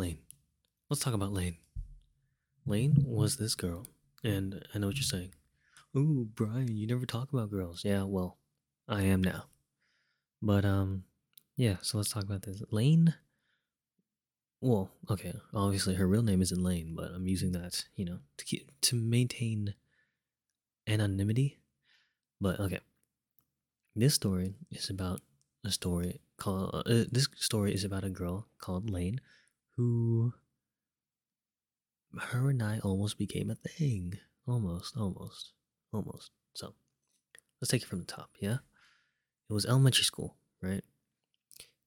[0.00, 0.18] Lane.
[0.88, 1.58] Let's talk about Lane.
[2.64, 3.86] Lane was this girl,
[4.24, 5.34] and I know what you're saying.
[5.94, 7.84] Ooh, Brian, you never talk about girls.
[7.84, 8.38] Yeah, well,
[8.88, 9.44] I am now.
[10.40, 11.04] But um,
[11.54, 11.76] yeah.
[11.82, 12.62] So let's talk about this.
[12.70, 13.12] Lane.
[14.62, 15.34] Well, okay.
[15.52, 18.96] Obviously, her real name isn't Lane, but I'm using that, you know, to keep to
[18.96, 19.74] maintain
[20.86, 21.58] anonymity.
[22.40, 22.80] But okay,
[23.94, 25.20] this story is about
[25.62, 26.74] a story called.
[26.74, 29.20] Uh, this story is about a girl called Lane,
[29.80, 30.34] who
[32.18, 34.18] her and I almost became a thing.
[34.46, 35.52] Almost, almost,
[35.92, 36.30] almost.
[36.54, 36.74] So
[37.60, 38.58] let's take it from the top, yeah?
[39.48, 40.82] It was elementary school, right?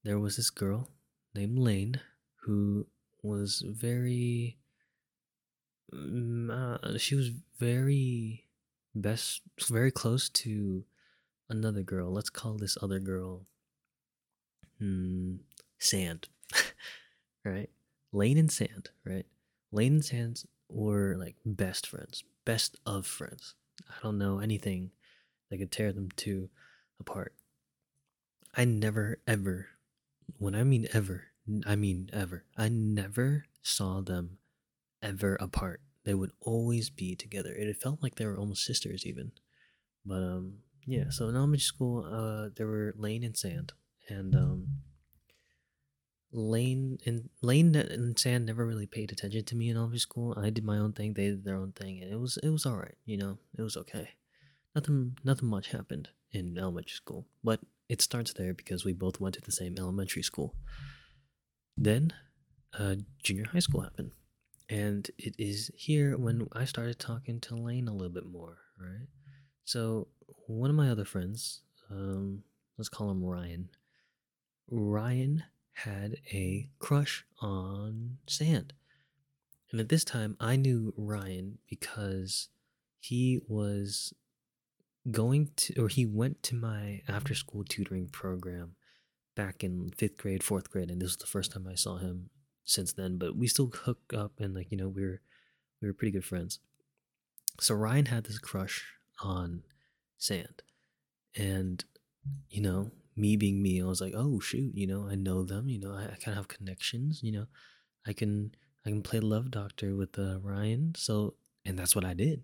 [0.03, 0.89] There was this girl
[1.35, 1.99] named Lane
[2.45, 2.87] who
[3.21, 4.57] was very.
[5.93, 8.47] mm, Uh, she was very
[8.95, 10.83] best, very close to
[11.49, 12.11] another girl.
[12.11, 13.45] Let's call this other girl
[14.79, 15.35] hmm,
[15.79, 16.27] Sand.
[17.45, 17.69] right?
[18.13, 19.25] Lane and Sand, right?
[19.71, 23.55] Lane and Sand were like best friends, best of friends.
[23.89, 24.91] I don't know anything
[25.49, 26.49] that could tear them two
[26.99, 27.33] apart.
[28.55, 29.67] I never ever,
[30.37, 31.25] when I mean ever,
[31.65, 34.37] I mean ever, I never saw them
[35.01, 35.81] ever apart.
[36.05, 37.53] They would always be together.
[37.53, 39.31] It felt like they were almost sisters, even.
[40.05, 41.09] But um, yeah.
[41.09, 43.73] So in elementary school, uh, there were Lane and Sand,
[44.09, 44.67] and um,
[46.33, 50.33] Lane and Lane and Sand never really paid attention to me in elementary school.
[50.35, 52.65] I did my own thing, they did their own thing, and it was it was
[52.65, 52.97] all right.
[53.05, 54.09] You know, it was okay.
[54.75, 59.35] Nothing nothing much happened in elementary school, but it starts there because we both went
[59.35, 60.55] to the same elementary school.
[61.77, 62.13] Then,
[62.77, 64.11] uh, junior high school happened,
[64.69, 68.57] and it is here when I started talking to Lane a little bit more.
[68.79, 69.07] Right,
[69.65, 70.07] so
[70.47, 71.61] one of my other friends,
[71.91, 72.43] um,
[72.79, 73.69] let's call him Ryan.
[74.71, 75.43] Ryan
[75.73, 78.73] had a crush on Sand.
[79.71, 82.49] And at this time, I knew Ryan because
[82.99, 84.13] he was
[85.11, 88.75] going to, or he went to my after school tutoring program
[89.35, 90.91] back in fifth grade, fourth grade.
[90.91, 92.29] And this was the first time I saw him
[92.63, 93.17] since then.
[93.17, 95.21] But we still hook up and, like, you know, we were,
[95.81, 96.59] we were pretty good friends.
[97.59, 98.85] So Ryan had this crush
[99.21, 99.63] on
[100.17, 100.61] Sand.
[101.35, 101.83] And,
[102.49, 105.67] you know, me being me, I was like, oh shoot, you know, I know them,
[105.69, 107.45] you know, I, I kind of have connections, you know,
[108.05, 110.93] I can I can play love doctor with uh, Ryan.
[110.97, 111.35] So,
[111.65, 112.43] and that's what I did.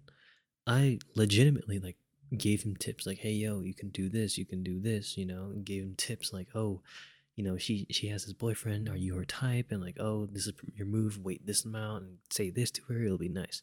[0.66, 1.98] I legitimately like
[2.38, 5.26] gave him tips like, hey yo, you can do this, you can do this, you
[5.26, 6.82] know, and gave him tips like, oh,
[7.36, 9.68] you know, she she has this boyfriend, are you her type?
[9.72, 13.04] And like, oh, this is your move, wait this amount and say this to her,
[13.04, 13.62] it'll be nice.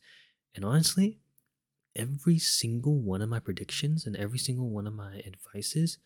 [0.55, 1.19] And honestly,
[1.94, 5.99] every single one of my predictions and every single one of my advices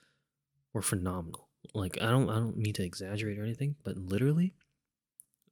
[0.73, 1.49] were phenomenal.
[1.75, 4.55] Like I don't I don't mean to exaggerate or anything, but literally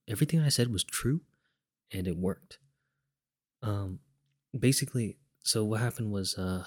[0.08, 1.20] everything I said was true
[1.92, 2.58] and it worked.
[3.62, 4.00] Um
[4.58, 6.64] basically so what happened was uh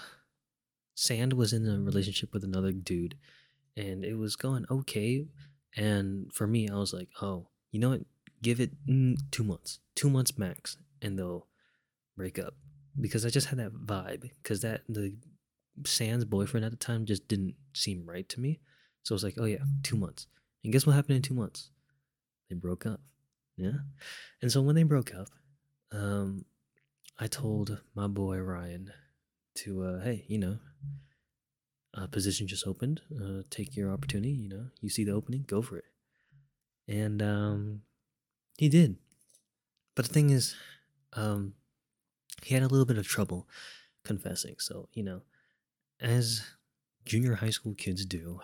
[0.93, 3.15] Sand was in a relationship with another dude
[3.75, 5.25] and it was going okay
[5.75, 8.01] and for me I was like, "Oh, you know what?
[8.41, 9.79] Give it mm, 2 months.
[9.95, 11.47] 2 months max and they'll
[12.15, 12.55] break up."
[12.99, 15.15] Because I just had that vibe cuz that the
[15.85, 18.59] Sand's boyfriend at the time just didn't seem right to me.
[19.03, 20.27] So I was like, oh yeah, two months.
[20.63, 21.69] And guess what happened in two months?
[22.49, 23.01] They broke up.
[23.57, 23.79] Yeah.
[24.41, 25.29] And so when they broke up,
[25.91, 26.45] um,
[27.19, 28.91] I told my boy Ryan
[29.55, 30.59] to, uh, hey, you know,
[31.93, 33.01] a position just opened.
[33.13, 34.31] Uh, take your opportunity.
[34.31, 35.85] You know, you see the opening, go for it.
[36.87, 37.81] And um,
[38.57, 38.97] he did.
[39.95, 40.55] But the thing is,
[41.13, 41.53] um,
[42.43, 43.47] he had a little bit of trouble
[44.03, 44.55] confessing.
[44.59, 45.21] So, you know,
[46.01, 46.43] as
[47.05, 48.39] junior high school kids do,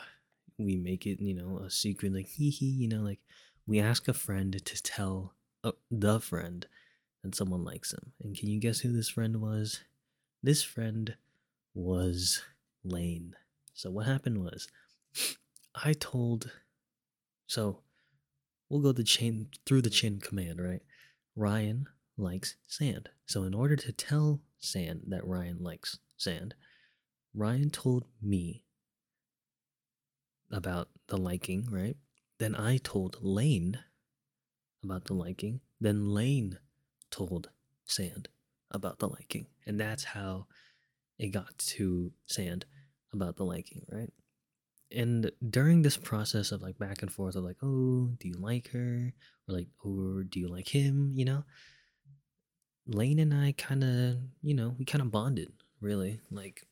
[0.57, 3.19] we make it, you know, a secret, like, hee hee, you know, like,
[3.66, 6.68] we ask a friend to tell uh, the friend
[7.23, 8.13] that someone likes him.
[8.23, 9.81] And can you guess who this friend was?
[10.41, 11.16] This friend
[11.73, 12.44] was
[12.84, 13.35] Lane.
[13.74, 14.68] So, what happened was,
[15.75, 16.51] I told,
[17.45, 17.81] so
[18.69, 20.81] we'll go the chain through the chain of command, right?
[21.36, 21.88] Ryan
[22.18, 23.10] likes sand.
[23.25, 26.56] So, in order to tell Sand that Ryan likes sand,
[27.38, 28.63] Ryan told me
[30.51, 31.95] about the liking, right?
[32.39, 33.78] Then I told Lane
[34.84, 35.62] about the liking.
[35.80, 36.57] Then Lane
[37.12, 37.50] told
[37.86, 38.30] Sand
[38.72, 39.45] about the liking.
[39.68, 40.48] And that's how
[41.19, 42.66] it got to Sand
[43.13, 44.12] about the liking, right?
[44.92, 48.72] And during this process of like back and forth of like, oh, do you like
[48.72, 49.13] her?
[49.48, 51.12] Or like, or do you like him?
[51.13, 51.44] You know?
[52.88, 55.51] Lane and I kind of, you know, we kind of bonded,
[55.81, 56.22] really.
[56.31, 56.66] Like,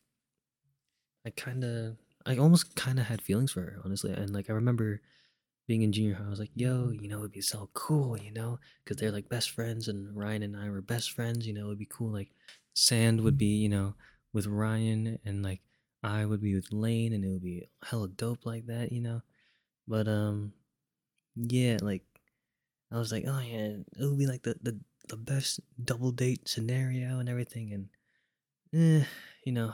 [1.25, 4.11] I kind of, I almost kind of had feelings for her, honestly.
[4.11, 5.01] And like, I remember
[5.67, 8.31] being in junior high, I was like, yo, you know, it'd be so cool, you
[8.31, 11.67] know, because they're like best friends, and Ryan and I were best friends, you know,
[11.67, 12.11] it'd be cool.
[12.11, 12.29] Like,
[12.73, 13.95] Sand would be, you know,
[14.33, 15.61] with Ryan, and like
[16.03, 19.21] I would be with Lane, and it would be hella dope like that, you know.
[19.87, 20.53] But um,
[21.35, 22.03] yeah, like
[22.91, 24.79] I was like, oh yeah, it would be like the the
[25.09, 27.89] the best double date scenario and everything, and
[28.73, 29.05] eh,
[29.45, 29.73] you know,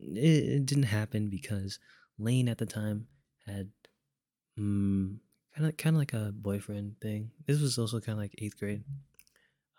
[0.00, 1.78] it, didn't happen because
[2.18, 3.06] Lane at the time
[3.46, 3.70] had
[4.56, 5.20] kind
[5.56, 7.30] of kind of like a boyfriend thing.
[7.46, 8.84] This was also kind of like eighth grade.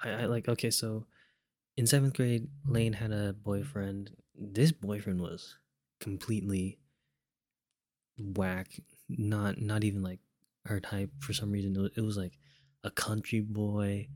[0.03, 1.05] I, I like okay, so
[1.77, 4.11] in seventh grade, Lane had a boyfriend.
[4.35, 5.55] This boyfriend was
[5.99, 6.79] completely
[8.17, 8.69] whack.
[9.09, 10.19] Not not even like
[10.65, 11.75] her type for some reason.
[11.75, 12.37] It was, it was like
[12.83, 14.07] a country boy,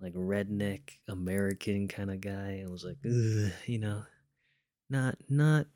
[0.00, 2.60] like redneck American kind of guy.
[2.62, 4.02] It was like, you know,
[4.90, 5.66] not not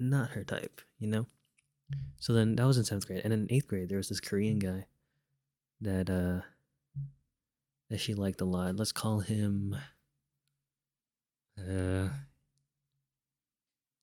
[0.00, 1.26] not her type, you know.
[2.18, 4.58] So then that was in seventh grade, and in eighth grade there was this Korean
[4.58, 4.86] guy
[5.80, 6.40] that uh
[7.90, 8.76] that she liked a lot.
[8.76, 9.76] Let's call him
[11.58, 12.08] uh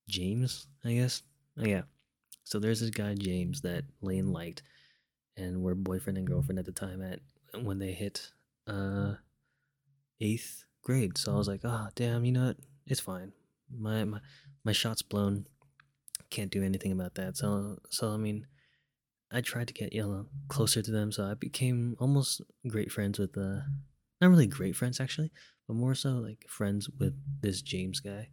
[0.08, 1.24] James, I guess.
[1.58, 1.84] Oh, yeah.
[2.44, 4.62] So there's this guy James that Lane liked,
[5.38, 7.20] and were boyfriend and girlfriend at the time at
[7.64, 8.32] when they hit
[8.68, 9.14] uh
[10.20, 11.18] eighth grade.
[11.18, 12.58] So I was like, oh damn, you know what?
[12.86, 13.32] It's fine.
[13.78, 14.20] My my
[14.64, 15.46] my shot's blown.
[16.30, 17.38] Can't do anything about that.
[17.38, 18.48] So so I mean,
[19.32, 21.12] I tried to get Yellow closer to them.
[21.12, 23.62] So I became almost great friends with uh,
[24.20, 25.32] not really great friends actually,
[25.68, 28.30] but more so like friends with this James guy.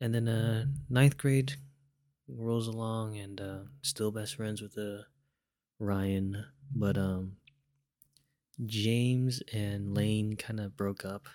[0.00, 1.54] And then uh ninth grade
[2.28, 5.02] rolls along and uh still best friends with uh,
[5.78, 6.44] Ryan,
[6.74, 7.36] but um
[8.64, 11.26] James and Lane kind of broke up,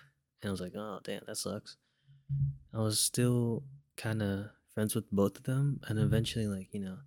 [0.42, 1.76] and I was like, oh damn, that sucks.
[2.74, 3.64] I was still
[3.96, 6.98] kind of friends with both of them, and eventually, like you know,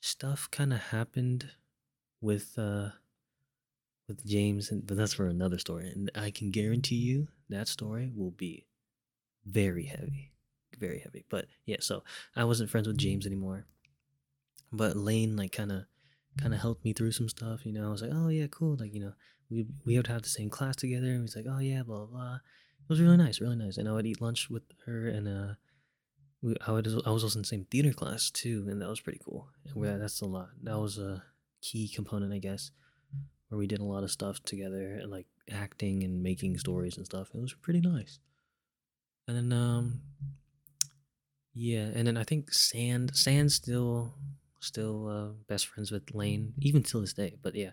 [0.00, 1.50] stuff kind of happened
[2.20, 2.90] with uh
[4.08, 5.88] with James, and but that's for another story.
[5.88, 8.66] And I can guarantee you that story will be
[9.46, 10.32] very heavy,
[10.78, 11.24] very heavy.
[11.28, 12.02] But yeah, so
[12.34, 13.66] I wasn't friends with James anymore,
[14.72, 15.84] but Lane like kind of
[16.40, 17.64] kind of helped me through some stuff.
[17.64, 18.76] You know, I was like, oh yeah, cool.
[18.78, 19.12] Like you know,
[19.48, 22.06] we we would have the same class together, and he's like, oh yeah, blah blah.
[22.06, 22.38] blah.
[22.90, 23.76] It was really nice, really nice.
[23.76, 25.54] And I would eat lunch with her, and uh,
[26.42, 28.98] we, I would I was also in the same theater class too, and that was
[28.98, 29.46] pretty cool.
[29.92, 30.48] And that's a lot.
[30.64, 31.22] That was a
[31.62, 32.72] key component, I guess,
[33.48, 37.06] where we did a lot of stuff together, and like acting and making stories and
[37.06, 37.28] stuff.
[37.32, 38.18] It was pretty nice.
[39.28, 40.00] And then um,
[41.54, 44.16] yeah, and then I think Sand Sand still
[44.58, 47.36] still uh, best friends with Lane, even till this day.
[47.40, 47.70] But yeah,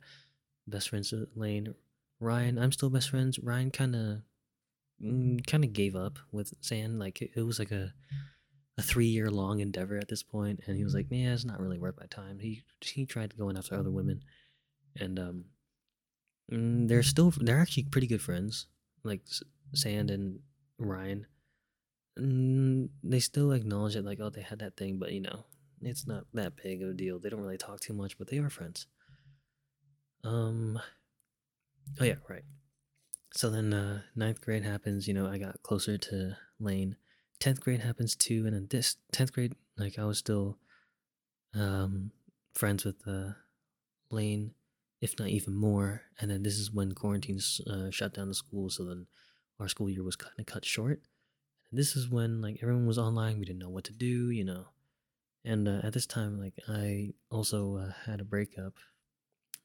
[0.67, 1.73] best friends with Lane.
[2.19, 3.39] Ryan, I'm still best friends.
[3.39, 4.21] Ryan kind of
[5.01, 6.99] kind of gave up with Sand.
[6.99, 7.93] Like it, it was like a
[8.77, 11.59] a three year long endeavor at this point, and he was like, "Yeah, it's not
[11.59, 14.21] really worth my time." He he tried going after other women,
[14.99, 15.45] and um,
[16.51, 18.67] mm, they're still they're actually pretty good friends.
[19.03, 19.21] Like
[19.73, 20.39] Sand and
[20.77, 21.25] Ryan,
[22.19, 24.05] mm, they still acknowledge it.
[24.05, 25.45] Like, oh, they had that thing, but you know,
[25.81, 27.19] it's not that big of a deal.
[27.19, 28.87] They don't really talk too much, but they are friends.
[30.23, 30.79] Um.
[31.99, 32.43] Oh yeah, right.
[33.33, 35.07] So then, uh, ninth grade happens.
[35.07, 36.95] You know, I got closer to Lane.
[37.39, 40.57] Tenth grade happens too, and then this tenth grade, like I was still,
[41.53, 42.11] um,
[42.55, 43.33] friends with uh,
[44.09, 44.55] Lane,
[45.01, 46.01] if not even more.
[46.19, 47.39] And then this is when quarantine
[47.69, 49.07] uh, shut down the school, so then
[49.59, 51.01] our school year was kind of cut short.
[51.69, 53.39] And this is when like everyone was online.
[53.39, 54.31] We didn't know what to do.
[54.31, 54.65] You know,
[55.45, 58.73] and uh, at this time, like I also uh, had a breakup,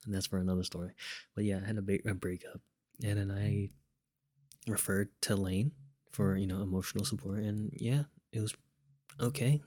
[0.04, 0.92] and that's for another story.
[1.34, 2.60] But yeah, I had a, ba- a breakup,
[3.02, 3.71] and then I
[4.71, 5.73] referred to Lane
[6.12, 8.54] for you know emotional support, and yeah, it was
[9.21, 9.62] okay.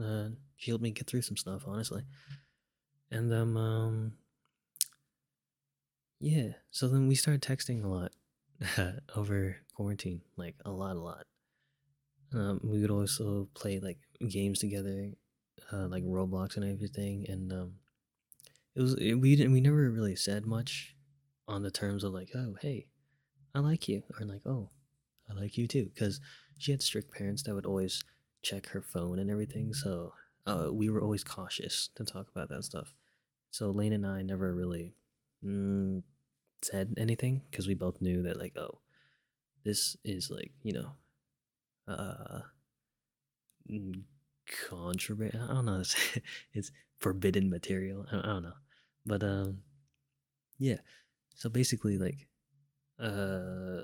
[0.00, 2.02] Uh, she helped me get through some stuff, honestly.
[3.10, 4.12] And um, um
[6.20, 8.12] yeah, so then we started texting a lot
[9.16, 11.26] over quarantine, like a lot, a lot.
[12.32, 13.98] Um, we would also play like
[14.28, 15.10] games together
[15.72, 17.72] uh, like Roblox and everything, and um,
[18.74, 20.96] it was it, we didn't we never really said much
[21.46, 22.86] on the terms of like oh hey
[23.54, 24.70] I like you or like oh
[25.28, 26.20] I like you too because
[26.58, 28.02] she had strict parents that would always
[28.42, 30.12] check her phone and everything, so
[30.46, 32.94] uh, we were always cautious to talk about that stuff.
[33.50, 34.94] So Lane and I never really
[35.44, 36.02] mm,
[36.62, 38.80] said anything because we both knew that like oh
[39.64, 40.90] this is like you know
[41.88, 42.40] uh
[44.68, 45.38] contraband.
[45.42, 45.78] I don't know.
[45.80, 45.96] It's,
[46.52, 48.06] it's forbidden material.
[48.10, 48.52] I, I don't know,
[49.06, 49.58] but um,
[50.58, 50.78] yeah.
[51.34, 52.28] So basically, like,
[53.00, 53.82] uh,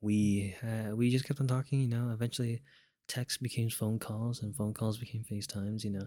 [0.00, 0.54] we
[0.94, 1.80] we just kept on talking.
[1.80, 2.62] You know, eventually,
[3.08, 5.84] text became phone calls, and phone calls became FaceTimes.
[5.84, 6.06] You know,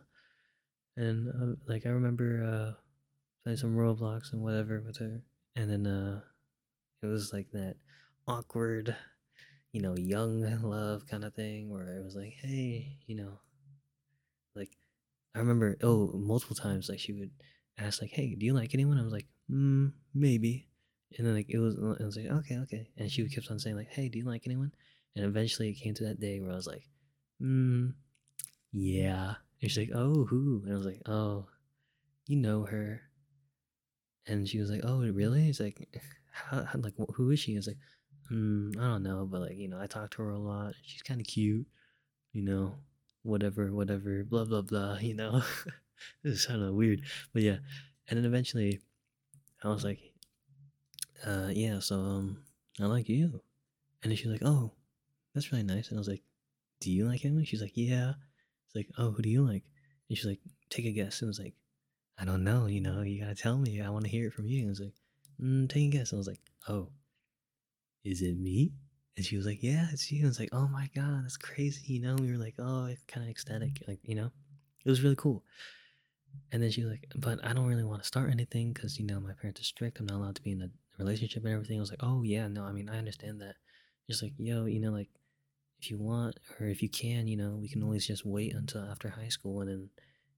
[0.98, 2.82] And uh, like I remember uh,
[3.44, 5.24] playing some Roblox and whatever with her,
[5.56, 6.22] and then uh,
[7.04, 7.76] it was like that
[8.28, 8.96] awkward,
[9.74, 13.40] you know, young love kind of thing where it was like, hey, you know,
[14.56, 14.72] like
[15.36, 17.32] I remember oh multiple times like she would
[17.78, 19.00] ask like, hey, do you like anyone?
[19.00, 20.68] I was like, mm, maybe,
[21.18, 23.75] and then like it was it was like okay okay, and she keep on saying
[23.75, 24.72] like, hey, do you like anyone?
[25.16, 26.84] And eventually it came to that day where I was like,
[27.42, 27.94] mm,
[28.72, 29.34] yeah.
[29.62, 30.62] And she's like, oh, who?
[30.63, 31.48] And I was like, oh,
[32.27, 33.01] you know her.
[34.27, 35.50] And she was like, oh, really?
[35.50, 35.88] It's like,
[36.32, 37.54] how, how, like, who is she?
[37.54, 37.80] It's like,
[38.32, 40.74] mm, I don't know, but like, you know, I talk to her a lot.
[40.84, 41.66] She's kind of cute,
[42.34, 42.75] you know,
[43.24, 45.42] whatever, whatever, blah, blah, blah, you know.
[46.24, 47.01] this is kind of weird,
[47.34, 47.58] but yeah.
[48.08, 48.82] And then eventually
[49.64, 50.00] I was like,
[51.26, 52.44] uh, yeah, so, um,
[52.80, 53.42] I like you.
[54.04, 54.72] And then she's like, oh,
[55.34, 55.90] that's really nice.
[55.90, 56.24] And I was like,
[56.80, 57.38] do you like him?
[57.38, 58.14] And she's like, yeah.
[58.66, 59.64] It's like, oh, who do you like?
[60.10, 61.22] And she's like, take a guess.
[61.22, 61.56] And I was like,
[62.20, 63.82] I don't know, you know, you gotta tell me.
[63.82, 64.60] I want to hear it from you.
[64.60, 64.94] And I was like,
[65.42, 66.12] mm, take a guess.
[66.12, 66.90] And I was like, oh,
[68.04, 68.74] is it me?
[69.16, 70.20] And she was like, yeah, it's you.
[70.20, 71.94] And I was like, oh my God, that's crazy.
[71.94, 73.84] You know, we were like, oh, it's kind of ecstatic.
[73.88, 74.32] Like, you know,
[74.86, 75.44] it was really cool.
[76.51, 79.06] And then she was like, but I don't really want to start anything because, you
[79.06, 80.00] know, my parents are strict.
[80.00, 81.77] I'm not allowed to be in a relationship and everything.
[81.77, 83.56] I was like, oh, yeah, no, I mean, I understand that.
[84.10, 85.10] Just like, yo, you know, like,
[85.79, 88.84] if you want or if you can, you know, we can always just wait until
[88.84, 89.89] after high school and then,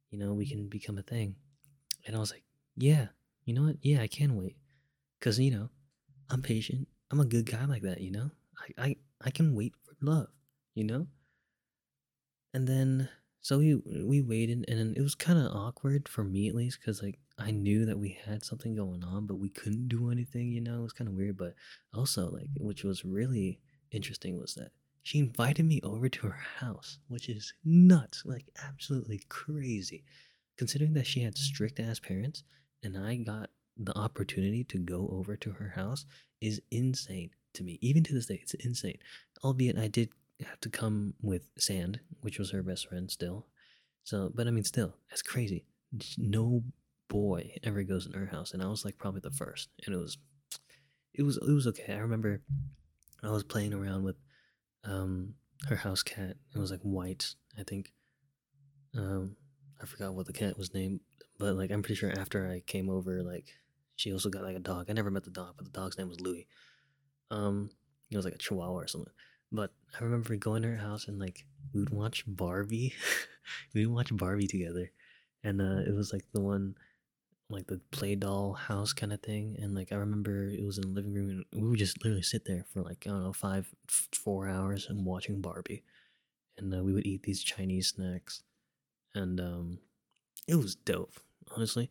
[0.10, 1.36] you know, we can become a thing.
[2.06, 2.44] And I was like,
[2.76, 3.08] yeah,
[3.46, 3.78] you know what?
[3.82, 4.58] Yeah, I can wait.
[5.22, 5.70] Cause you know,
[6.30, 6.88] I'm patient.
[7.12, 8.32] I'm a good guy like that, you know?
[8.78, 10.28] I I, I can wait for love,
[10.76, 11.08] you know?
[12.54, 13.10] And then
[13.42, 17.02] so we we waited and it was kind of awkward for me at least cuz
[17.02, 20.62] like I knew that we had something going on but we couldn't do anything, you
[20.62, 20.80] know?
[20.80, 21.56] It was kind of weird, but
[21.94, 23.60] also like which was really
[23.92, 24.72] interesting was that
[25.04, 30.04] she invited me over to her house, which is nuts, like absolutely crazy.
[30.58, 32.44] Considering that she had strict ass parents
[32.84, 36.06] and I got the opportunity to go over to her house
[36.42, 37.80] is insane to me.
[37.82, 38.98] Even to this day, it's insane.
[39.44, 40.10] Albeit I did
[40.46, 43.48] have to come with Sand, which was her best friend still.
[44.04, 45.66] So, but I mean, still, that's crazy.
[46.18, 46.64] No
[47.08, 49.98] boy ever goes in her house, and I was like probably the first, and it
[49.98, 50.18] was,
[51.14, 51.94] it was, it was okay.
[51.94, 52.42] I remember
[53.24, 54.16] I was playing around with
[54.84, 55.36] um
[55.68, 56.38] her house cat.
[56.56, 57.92] It was like white, I think.
[58.98, 59.36] Um,
[59.82, 61.02] I forgot what the cat was named,
[61.38, 63.48] but like I'm pretty sure after I came over, like
[63.96, 64.88] she also got like a dog.
[64.90, 66.48] I never met the dog, but the dog's name was Louis.
[67.32, 67.70] Um,
[68.10, 69.14] it was like a Chihuahua or something.
[69.52, 72.94] But I remember going to her house and like we would watch Barbie.
[73.74, 74.92] we would watch Barbie together,
[75.44, 76.76] and uh, it was like the one
[77.50, 79.56] like the play doll house kind of thing.
[79.60, 82.22] And like i remember it was in the living room and we would just literally
[82.22, 83.68] sit there for like i don't know five
[84.14, 85.84] four hours and watching barbie.
[86.58, 88.44] And uh, we would eat these chinese snacks.
[89.16, 89.80] And um
[90.48, 91.20] it was dope
[91.56, 91.90] honestly.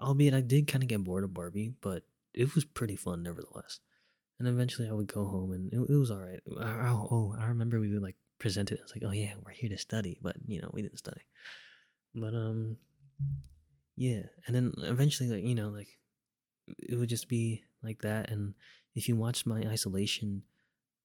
[0.00, 2.02] Albeit i did kind of get bored of barbie but
[2.34, 3.80] it was pretty fun nevertheless
[4.42, 7.46] and eventually i would go home and it, it was all right oh, oh i
[7.46, 10.36] remember we would like present it it's like oh yeah we're here to study but
[10.46, 11.22] you know we didn't study
[12.14, 12.76] but um
[13.96, 15.88] yeah, and then eventually, like you know, like
[16.78, 18.30] it would just be like that.
[18.30, 18.54] And
[18.94, 20.42] if you watch my isolation,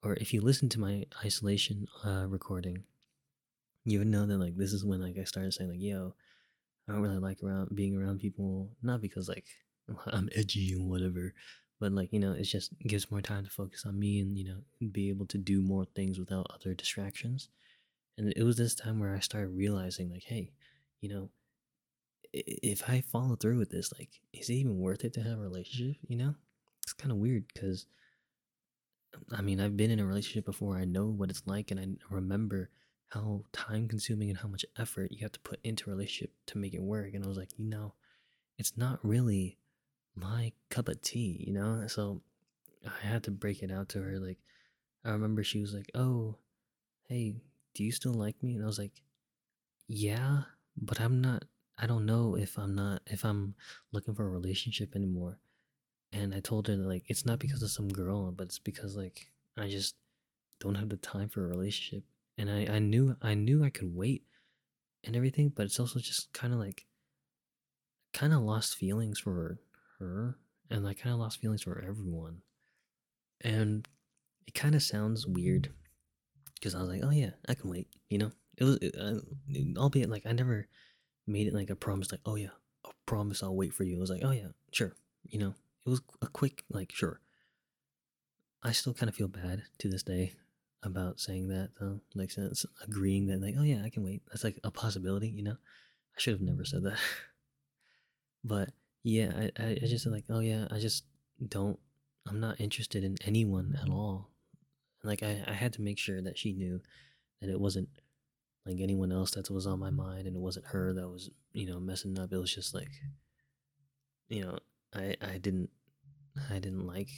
[0.04, 2.84] or if you listen to my isolation uh, recording,
[3.84, 6.16] you would know that like this is when like I started saying like, "Yo,
[6.88, 9.46] I don't really like around being around people." Not because like
[10.08, 11.34] I'm edgy or whatever,
[11.80, 14.46] but like you know, it just gives more time to focus on me and you
[14.46, 17.50] know be able to do more things without other distractions.
[18.18, 20.52] And it was this time where I started realizing like, hey,
[21.02, 21.30] you know,
[22.34, 25.42] if I follow through with this, like, is it even worth it to have a
[25.42, 25.98] relationship?
[26.08, 26.36] You know,
[26.84, 27.86] it's kind of weird because,
[29.32, 30.78] I mean, I've been in a relationship before.
[30.78, 32.70] I know what it's like, and I remember
[33.10, 36.58] how time consuming and how much effort you have to put into a relationship to
[36.58, 37.14] make it work.
[37.14, 37.94] And I was like, you know,
[38.58, 39.58] it's not really
[40.18, 41.86] my cup of tea, you know?
[41.88, 42.22] So
[42.86, 44.20] I had to break it out to her.
[44.20, 44.40] Like,
[45.06, 46.38] I remember she was like, oh,
[47.08, 47.36] hey,
[47.74, 48.56] do you still like me?
[48.56, 49.02] And I was like,
[49.88, 50.42] yeah,
[50.76, 51.44] but I'm not
[51.80, 53.56] I don't know if I'm not if I'm
[53.92, 55.40] looking for a relationship anymore.
[56.12, 58.96] And I told her that like it's not because of some girl, but it's because
[58.96, 59.96] like I just
[60.60, 62.04] don't have the time for a relationship.
[62.38, 64.24] And I, I knew I knew I could wait
[65.04, 66.86] and everything, but it's also just kind of like
[68.14, 69.60] kind of lost feelings for her
[70.00, 72.42] and I kind of lost feelings for everyone.
[73.42, 73.88] And
[74.46, 75.70] it kind of sounds weird
[76.56, 78.32] because I was like, oh yeah, I can wait, you know?
[78.58, 80.68] It was, it, albeit like I never
[81.28, 82.50] made it like a promise, like, oh yeah,
[82.86, 83.98] I promise I'll wait for you.
[83.98, 84.94] It was like, oh yeah, sure.
[85.24, 87.22] You know, it was a quick, like, sure.
[88.64, 90.34] I still kind of feel bad to this day
[90.82, 92.02] about saying that, though.
[92.16, 94.24] Like, since agreeing that, like, oh yeah, I can wait.
[94.30, 95.58] That's like a possibility, you know?
[96.16, 96.98] I should have never said that.
[98.44, 98.70] but
[99.04, 101.06] yeah, I, I, just like, oh yeah, I just
[101.48, 101.80] don't
[102.28, 104.32] I'm not interested in anyone at all.
[105.04, 106.82] Like I, I had to make sure that she knew
[107.42, 107.90] that it wasn't
[108.66, 111.66] like anyone else that was on my mind and it wasn't her that was, you
[111.66, 112.34] know, messing up.
[112.34, 112.90] It was just like
[114.30, 114.58] you know,
[114.94, 115.70] I I didn't
[116.50, 117.10] I didn't like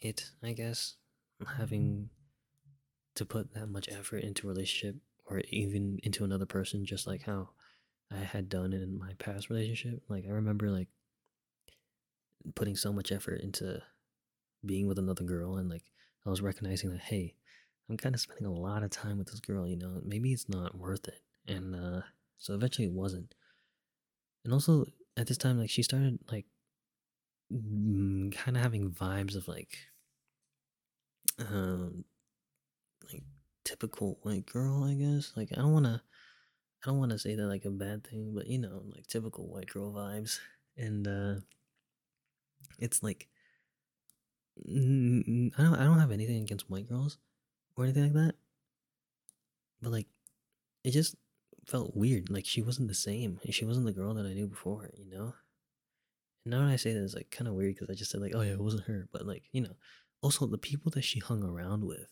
[0.00, 0.96] it, I guess.
[1.58, 2.10] Having
[3.16, 7.22] to put that much effort into a relationship or even into another person just like
[7.22, 7.50] how
[8.10, 10.02] I had done in my past relationship.
[10.08, 10.88] Like I remember like
[12.54, 13.82] putting so much effort into
[14.64, 15.84] being with another girl and like
[16.26, 17.34] I was recognizing that hey,
[17.88, 20.48] I'm kind of spending a lot of time with this girl, you know, maybe it's
[20.48, 21.20] not worth it.
[21.46, 22.02] And uh
[22.38, 23.34] so eventually it wasn't.
[24.44, 24.86] And also
[25.16, 26.46] at this time like she started like
[27.52, 29.76] mm, kind of having vibes of like
[31.38, 32.04] um
[33.12, 33.22] like
[33.64, 35.32] typical white girl, I guess.
[35.36, 36.00] Like I don't want to
[36.82, 39.46] I don't want to say that like a bad thing, but you know, like typical
[39.46, 40.38] white girl vibes.
[40.76, 41.40] And uh
[42.78, 43.28] it's like
[44.58, 47.18] I don't I don't have anything against white girls
[47.76, 48.34] or anything like that.
[49.82, 50.06] But like
[50.84, 51.16] it just
[51.66, 52.30] felt weird.
[52.30, 53.40] Like she wasn't the same.
[53.50, 55.34] She wasn't the girl that I knew before, you know?
[56.44, 58.20] And now that I say that it's like kind of weird because I just said
[58.20, 59.08] like, oh yeah, it wasn't her.
[59.12, 59.76] But like, you know,
[60.22, 62.08] also the people that she hung around with,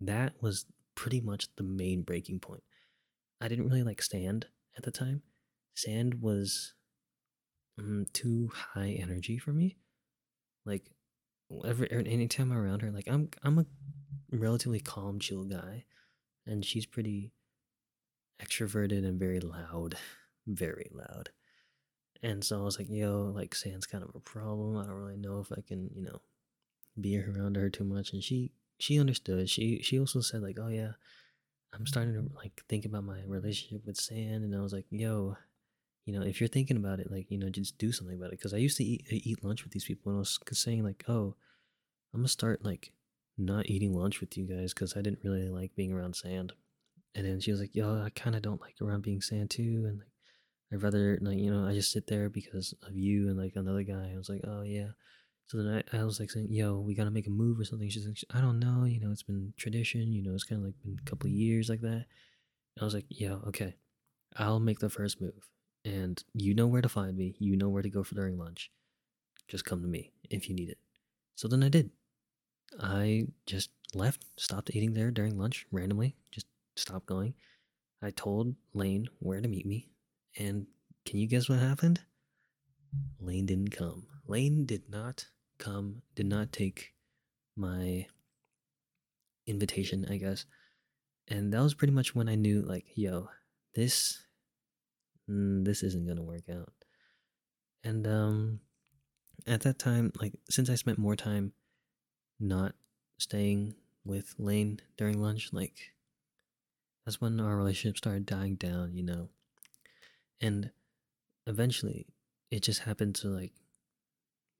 [0.00, 2.62] that was pretty much the main breaking point.
[3.40, 5.22] I didn't really like Sand at the time.
[5.74, 6.74] Sand was
[7.78, 9.76] um, too high energy for me.
[10.70, 10.90] Like
[11.66, 13.66] every er, anytime I'm around her, like I'm I'm a
[14.30, 15.84] relatively calm, chill guy,
[16.46, 17.32] and she's pretty
[18.40, 19.96] extroverted and very loud,
[20.46, 21.30] very loud.
[22.22, 24.76] And so I was like, yo, like Sand's kind of a problem.
[24.76, 26.20] I don't really know if I can, you know,
[27.00, 28.12] be around her too much.
[28.12, 29.50] And she she understood.
[29.50, 30.92] She she also said like, oh yeah,
[31.72, 34.44] I'm starting to like think about my relationship with Sand.
[34.44, 35.36] And I was like, yo,
[36.10, 38.38] you know, if you're thinking about it, like, you know, just do something about it.
[38.38, 41.04] Because I used to eat eat lunch with these people, and I was saying like,
[41.06, 41.36] oh,
[42.12, 42.92] I'm gonna start like
[43.38, 46.52] not eating lunch with you guys because I didn't really like being around Sand.
[47.14, 49.84] And then she was like, yo, I kind of don't like around being Sand too,
[49.86, 50.08] and like
[50.72, 53.84] I'd rather like you know I just sit there because of you and like another
[53.84, 54.10] guy.
[54.12, 54.88] I was like, oh yeah.
[55.46, 57.88] So then I, I was like saying, yo, we gotta make a move or something.
[57.88, 60.66] She's like, I don't know, you know, it's been tradition, you know, it's kind of
[60.66, 62.06] like been a couple of years like that.
[62.74, 63.76] And I was like, yo, okay,
[64.36, 65.48] I'll make the first move,
[65.84, 67.36] and you know where to find me.
[67.38, 68.70] You know where to go for during lunch.
[69.48, 70.78] Just come to me if you need it.
[71.34, 71.90] So then I did.
[72.78, 77.34] I just left, stopped eating there during lunch randomly, just stopped going.
[78.02, 79.90] I told Lane where to meet me,
[80.38, 80.66] and
[81.04, 82.00] can you guess what happened?
[83.18, 84.06] Lane didn't come.
[84.26, 85.26] Lane did not
[85.58, 86.92] come, did not take
[87.56, 88.06] my
[89.46, 90.46] invitation, I guess.
[91.28, 93.28] And that was pretty much when I knew, like, yo,
[93.74, 94.18] this,
[95.30, 96.72] mm, this isn't gonna work out.
[97.84, 98.60] And um,
[99.46, 101.52] at that time, like, since I spent more time
[102.38, 102.74] not
[103.18, 105.92] staying with Lane during lunch, like,
[107.04, 109.28] that's when our relationship started dying down, you know.
[110.40, 110.70] And
[111.46, 112.06] eventually,
[112.50, 113.52] it just happened to like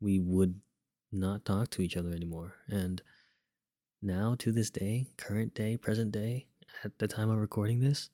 [0.00, 0.60] we would
[1.12, 2.54] not talk to each other anymore.
[2.68, 3.02] And
[4.02, 6.46] now, to this day, current day, present day,
[6.84, 8.10] at the time of recording this,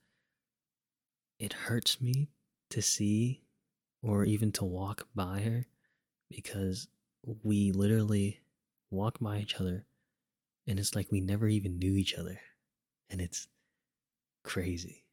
[1.39, 2.29] it hurts me
[2.71, 3.43] to see
[4.03, 5.67] or even to walk by her
[6.31, 6.89] because
[7.43, 8.41] we literally
[8.91, 9.85] walk by each other
[10.67, 12.41] and it's like we never even knew each other.
[13.09, 13.49] And it's
[14.43, 15.07] crazy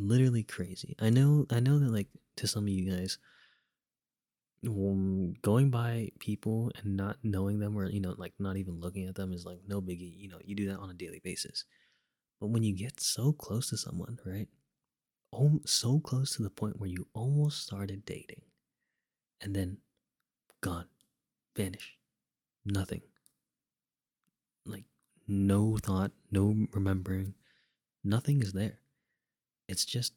[0.00, 0.96] literally crazy.
[0.98, 3.18] I know, I know that like to some of you guys,
[4.64, 9.06] mm, going by people and not knowing them or you know like not even looking
[9.06, 10.18] at them is like no biggie.
[10.18, 11.64] You know, you do that on a daily basis.
[12.40, 14.48] But when you get so close to someone, right?
[15.64, 18.42] So close to the point where you almost started dating,
[19.40, 19.78] and then
[20.60, 20.86] gone,
[21.56, 21.96] vanish,
[22.64, 23.02] nothing.
[24.66, 24.84] Like
[25.26, 27.34] no thought, no remembering,
[28.04, 28.80] nothing is there
[29.70, 30.14] it's just,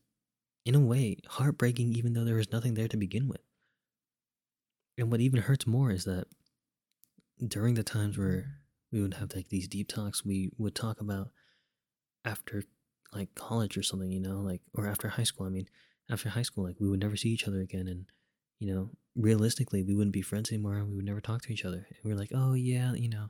[0.65, 3.41] in a way, heartbreaking, even though there was nothing there to begin with.
[4.97, 6.26] And what even hurts more is that
[7.47, 11.30] during the times where we would have like these deep talks, we would talk about
[12.26, 12.63] after
[13.15, 15.45] like college or something, you know, like, or after high school.
[15.45, 15.67] I mean,
[16.10, 17.88] after high school, like, we would never see each other again.
[17.88, 18.06] And,
[18.60, 21.88] you know, realistically, we wouldn't be friends anymore we would never talk to each other.
[21.89, 23.30] And we are like, oh, yeah, you know,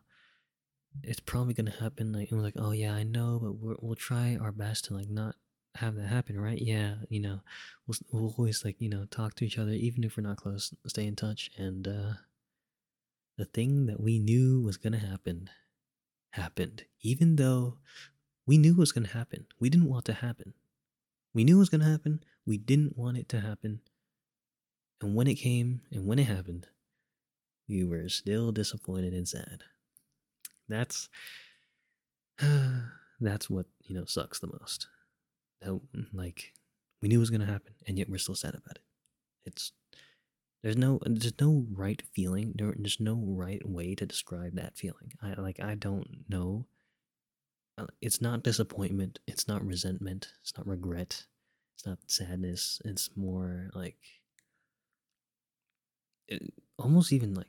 [1.01, 2.11] it's probably to happen.
[2.11, 4.93] Like, and we're like, oh, yeah, I know, but we will try our best to
[4.93, 5.35] like not
[5.75, 6.61] have that happen, right?
[6.61, 7.41] Yeah, you know,
[7.87, 10.73] we'll, we'll always like, you know, talk to each other, even if we're not close,
[10.87, 11.49] stay in touch.
[11.57, 12.13] And uh,
[13.37, 15.49] the thing that we knew was to happen
[16.31, 17.77] happened, even though
[18.45, 19.45] we knew it was going to happen.
[19.59, 20.53] We didn't want to happen.
[21.33, 22.23] We knew it was going to happen.
[22.45, 23.81] We didn't want it to happen.
[25.01, 26.67] And when it came and when it happened,
[27.67, 29.63] we were still disappointed and sad.
[30.67, 31.09] That's
[33.19, 34.87] that's what, you know, sucks the most.
[36.13, 36.53] Like
[37.01, 38.83] we knew it was going to happen and yet we're still sad about it.
[39.45, 39.71] It's
[40.61, 42.53] there's no there's no right feeling.
[42.55, 45.11] There's no right way to describe that feeling.
[45.21, 46.65] I like I don't know.
[47.77, 49.19] Uh, it's not disappointment.
[49.27, 50.29] It's not resentment.
[50.41, 51.25] It's not regret.
[51.75, 52.81] It's not sadness.
[52.85, 53.97] It's more like
[56.27, 57.47] it, almost even like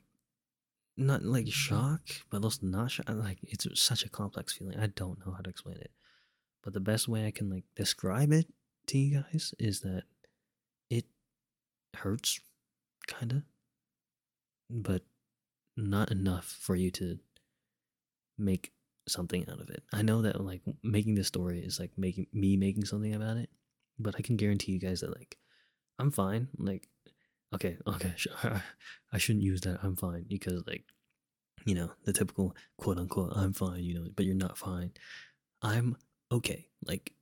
[0.97, 3.05] not like shock, but also not shock.
[3.09, 4.79] Like it's such a complex feeling.
[4.79, 5.91] I don't know how to explain it.
[6.63, 8.47] But the best way I can like describe it
[8.87, 10.03] to you guys is that
[10.89, 11.05] it
[11.95, 12.39] hurts
[13.07, 13.41] kind of,
[14.69, 15.03] but
[15.77, 17.19] not enough for you to
[18.37, 18.71] make
[19.07, 19.83] something out of it.
[19.93, 23.49] I know that like making this story is like making me making something about it,
[23.99, 25.37] but I can guarantee you guys that like
[25.99, 26.47] I'm fine.
[26.57, 26.89] Like,
[27.53, 28.63] okay, okay, sure.
[29.11, 29.79] I shouldn't use that.
[29.83, 30.83] I'm fine because like,
[31.65, 33.83] you know, the typical quote unquote I'm fine.
[33.83, 34.91] You know, but you're not fine.
[35.61, 35.97] I'm
[36.31, 36.67] okay.
[36.85, 37.13] Like,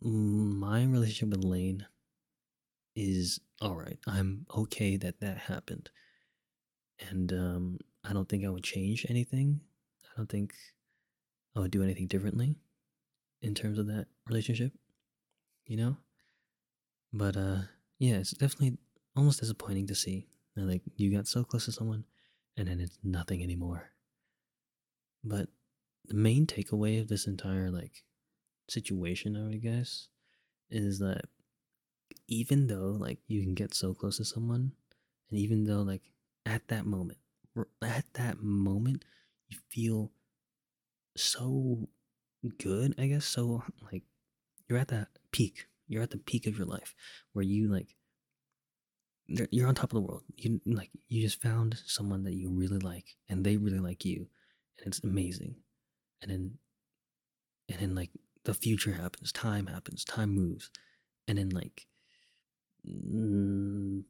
[0.00, 1.86] my relationship with Lane
[2.94, 3.98] is all right.
[4.06, 5.90] I'm okay that that happened.
[7.10, 9.60] And um, I don't think I would change anything.
[10.04, 10.54] I don't think
[11.54, 12.56] I would do anything differently
[13.40, 14.72] in terms of that relationship,
[15.66, 15.96] you know?
[17.12, 17.58] But uh
[17.98, 18.78] yeah, it's definitely
[19.14, 22.04] almost disappointing to see that like you got so close to someone
[22.56, 23.90] and then it's nothing anymore.
[25.24, 25.48] But
[26.06, 28.02] the main takeaway of this entire like
[28.68, 30.08] situation, I would guess,
[30.70, 31.26] is that
[32.28, 34.72] even though like you can get so close to someone
[35.30, 36.02] and even though like
[36.46, 37.18] at that moment
[37.82, 39.04] at that moment
[39.48, 40.10] you feel
[41.16, 41.88] so
[42.58, 44.02] good i guess so like
[44.68, 46.94] you're at that peak you're at the peak of your life
[47.32, 47.94] where you like
[49.50, 52.78] you're on top of the world you like you just found someone that you really
[52.78, 54.26] like and they really like you
[54.78, 55.54] and it's amazing
[56.20, 56.58] and then
[57.68, 58.10] and then like
[58.44, 60.70] the future happens time happens time moves
[61.28, 61.86] and then like
[62.86, 64.02] mm,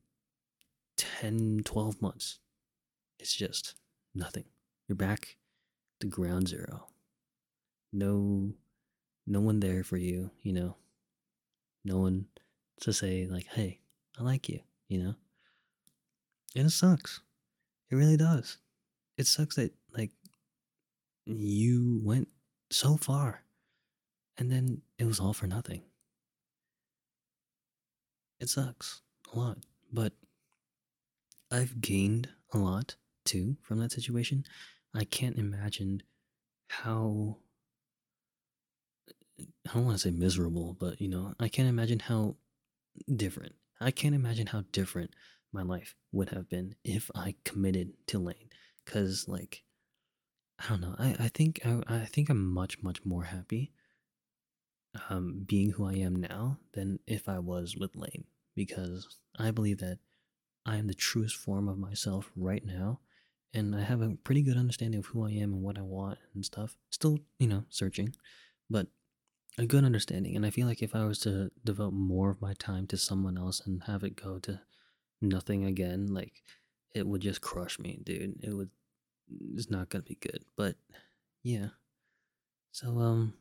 [0.96, 2.38] 10, 12 months,
[3.18, 3.74] it's just
[4.14, 4.44] nothing.
[4.88, 5.36] You're back
[6.00, 6.86] to ground zero.
[7.92, 8.54] No,
[9.26, 10.76] no one there for you, you know.
[11.84, 12.26] No one
[12.80, 13.80] to say like, "Hey,
[14.18, 15.14] I like you," you know.
[16.56, 17.20] And it sucks.
[17.90, 18.58] It really does.
[19.18, 20.12] It sucks that like
[21.26, 22.28] you went
[22.70, 23.42] so far
[24.38, 25.82] and then it was all for nothing
[28.40, 29.02] it sucks
[29.32, 29.58] a lot,
[29.92, 30.12] but
[31.52, 34.44] I've gained a lot too from that situation.
[34.94, 36.02] I can't imagine
[36.68, 37.38] how
[39.40, 42.36] I don't want to say miserable, but you know, I can't imagine how
[43.14, 43.54] different.
[43.80, 45.10] I can't imagine how different
[45.52, 48.50] my life would have been if I committed to Lane.
[48.86, 49.62] Cause like,
[50.58, 50.94] I don't know.
[50.98, 53.72] I, I think I, I think I'm much much more happy
[55.08, 59.78] um, being who I am now than if I was with Lane because I believe
[59.78, 59.98] that
[60.66, 63.00] I am the truest form of myself right now
[63.54, 66.18] and I have a pretty good understanding of who I am and what I want
[66.34, 66.76] and stuff.
[66.90, 68.14] Still, you know, searching,
[68.70, 68.86] but
[69.58, 70.36] a good understanding.
[70.36, 73.36] And I feel like if I was to devote more of my time to someone
[73.36, 74.60] else and have it go to
[75.20, 76.42] nothing again, like
[76.94, 78.42] it would just crush me, dude.
[78.42, 78.70] It would
[79.54, 80.44] it's not gonna be good.
[80.56, 80.76] But
[81.42, 81.68] yeah.
[82.72, 83.34] So um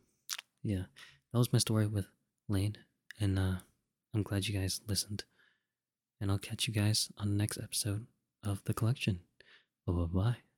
[0.64, 0.84] yeah.
[1.32, 2.08] That was my story with
[2.48, 2.78] Lane.
[3.20, 3.56] And uh
[4.14, 5.24] I'm glad you guys listened.
[6.20, 8.06] And I'll catch you guys on the next episode
[8.44, 9.22] of The Collection.
[9.88, 10.51] Bye bye bye.